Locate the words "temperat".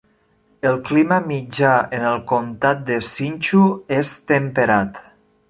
4.35-5.01